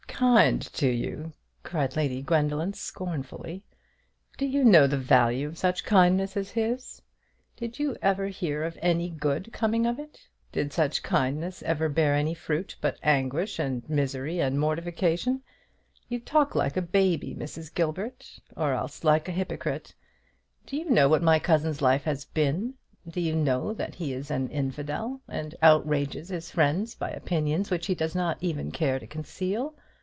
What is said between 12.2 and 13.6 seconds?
fruit but anguish